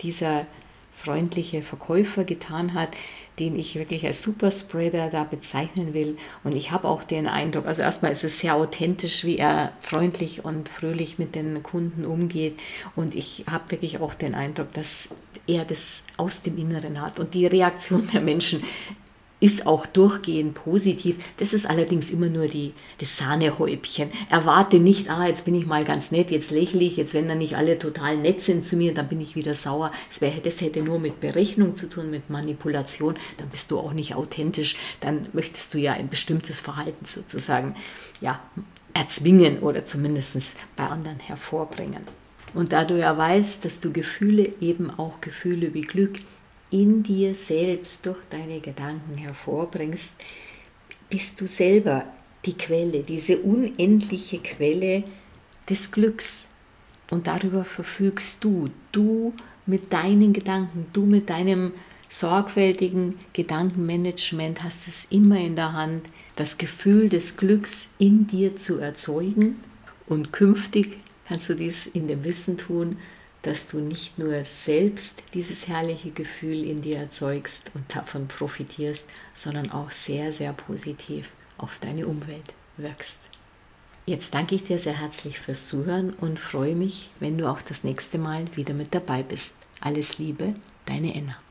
dieser 0.00 0.46
freundliche 0.92 1.60
Verkäufer 1.62 2.24
getan 2.24 2.74
hat, 2.74 2.90
den 3.38 3.58
ich 3.58 3.74
wirklich 3.74 4.06
als 4.06 4.22
Superspreader 4.22 5.10
da 5.10 5.24
bezeichnen 5.24 5.94
will. 5.94 6.16
Und 6.44 6.56
ich 6.56 6.70
habe 6.70 6.88
auch 6.88 7.02
den 7.02 7.26
Eindruck, 7.26 7.66
also 7.66 7.82
erstmal 7.82 8.12
ist 8.12 8.24
es 8.24 8.40
sehr 8.40 8.54
authentisch, 8.54 9.24
wie 9.24 9.38
er 9.38 9.72
freundlich 9.80 10.44
und 10.44 10.68
fröhlich 10.68 11.18
mit 11.18 11.34
den 11.34 11.62
Kunden 11.62 12.04
umgeht. 12.04 12.58
Und 12.94 13.14
ich 13.14 13.44
habe 13.50 13.72
wirklich 13.72 14.00
auch 14.00 14.14
den 14.14 14.34
Eindruck, 14.34 14.72
dass 14.72 15.10
er 15.46 15.64
das 15.64 16.04
aus 16.16 16.42
dem 16.42 16.58
Inneren 16.58 17.00
hat. 17.00 17.18
Und 17.18 17.34
die 17.34 17.46
Reaktion 17.46 18.08
der 18.12 18.20
Menschen 18.20 18.62
ist 19.44 19.66
auch 19.66 19.84
durchgehend 19.84 20.54
positiv. 20.54 21.18
Das 21.36 21.52
ist 21.52 21.66
allerdings 21.66 22.10
immer 22.10 22.30
nur 22.30 22.48
die, 22.48 22.72
das 22.96 23.18
Sahnehäubchen. 23.18 24.08
Erwarte 24.30 24.78
nicht, 24.78 25.10
ah, 25.10 25.26
jetzt 25.26 25.44
bin 25.44 25.54
ich 25.54 25.66
mal 25.66 25.84
ganz 25.84 26.10
nett, 26.10 26.30
jetzt 26.30 26.50
lächle 26.50 26.80
ich, 26.80 26.96
jetzt 26.96 27.12
wenn 27.12 27.28
dann 27.28 27.36
nicht 27.36 27.54
alle 27.54 27.78
total 27.78 28.16
nett 28.16 28.40
sind 28.40 28.64
zu 28.64 28.76
mir, 28.76 28.94
dann 28.94 29.06
bin 29.06 29.20
ich 29.20 29.36
wieder 29.36 29.54
sauer. 29.54 29.92
Das, 30.08 30.22
wär, 30.22 30.32
das 30.42 30.62
hätte 30.62 30.80
nur 30.80 30.98
mit 30.98 31.20
Berechnung 31.20 31.76
zu 31.76 31.90
tun, 31.90 32.10
mit 32.10 32.30
Manipulation. 32.30 33.16
Dann 33.36 33.50
bist 33.50 33.70
du 33.70 33.78
auch 33.78 33.92
nicht 33.92 34.14
authentisch. 34.14 34.76
Dann 35.00 35.26
möchtest 35.34 35.74
du 35.74 35.78
ja 35.78 35.92
ein 35.92 36.08
bestimmtes 36.08 36.60
Verhalten 36.60 37.04
sozusagen 37.04 37.76
ja, 38.22 38.40
erzwingen 38.94 39.58
oder 39.58 39.84
zumindest 39.84 40.56
bei 40.74 40.86
anderen 40.86 41.20
hervorbringen. 41.20 42.00
Und 42.54 42.72
da 42.72 42.86
du 42.86 42.98
ja 42.98 43.14
weißt, 43.18 43.62
dass 43.62 43.80
du 43.80 43.92
Gefühle 43.92 44.48
eben 44.62 44.90
auch 44.90 45.20
Gefühle 45.20 45.74
wie 45.74 45.82
Glück 45.82 46.20
in 46.74 47.04
dir 47.04 47.36
selbst 47.36 48.04
durch 48.04 48.18
deine 48.30 48.58
Gedanken 48.58 49.16
hervorbringst, 49.16 50.12
bist 51.08 51.40
du 51.40 51.46
selber 51.46 52.04
die 52.44 52.54
Quelle, 52.54 53.04
diese 53.04 53.38
unendliche 53.38 54.38
Quelle 54.38 55.04
des 55.70 55.92
Glücks. 55.92 56.46
Und 57.10 57.28
darüber 57.28 57.64
verfügst 57.64 58.42
du, 58.42 58.70
du 58.90 59.32
mit 59.66 59.92
deinen 59.92 60.32
Gedanken, 60.32 60.86
du 60.92 61.06
mit 61.06 61.30
deinem 61.30 61.72
sorgfältigen 62.08 63.16
Gedankenmanagement 63.32 64.64
hast 64.64 64.88
es 64.88 65.06
immer 65.10 65.38
in 65.38 65.54
der 65.54 65.74
Hand, 65.74 66.08
das 66.34 66.58
Gefühl 66.58 67.08
des 67.08 67.36
Glücks 67.36 67.86
in 67.98 68.26
dir 68.26 68.56
zu 68.56 68.80
erzeugen. 68.80 69.60
Und 70.06 70.32
künftig 70.32 70.98
kannst 71.28 71.48
du 71.48 71.54
dies 71.54 71.86
in 71.86 72.08
dem 72.08 72.24
Wissen 72.24 72.58
tun, 72.58 72.96
dass 73.46 73.66
du 73.68 73.78
nicht 73.78 74.18
nur 74.18 74.44
selbst 74.44 75.22
dieses 75.34 75.68
herrliche 75.68 76.10
Gefühl 76.10 76.64
in 76.64 76.80
dir 76.82 76.98
erzeugst 76.98 77.70
und 77.74 77.84
davon 77.94 78.26
profitierst, 78.26 79.06
sondern 79.34 79.70
auch 79.70 79.90
sehr, 79.90 80.32
sehr 80.32 80.52
positiv 80.52 81.30
auf 81.58 81.78
deine 81.78 82.06
Umwelt 82.06 82.54
wirkst. 82.76 83.18
Jetzt 84.06 84.34
danke 84.34 84.54
ich 84.54 84.64
dir 84.64 84.78
sehr 84.78 85.00
herzlich 85.00 85.40
fürs 85.40 85.66
Zuhören 85.66 86.12
und 86.12 86.40
freue 86.40 86.74
mich, 86.74 87.10
wenn 87.20 87.38
du 87.38 87.48
auch 87.48 87.62
das 87.62 87.84
nächste 87.84 88.18
Mal 88.18 88.44
wieder 88.56 88.74
mit 88.74 88.94
dabei 88.94 89.22
bist. 89.22 89.54
Alles 89.80 90.18
Liebe, 90.18 90.54
deine 90.86 91.14
Enna. 91.14 91.43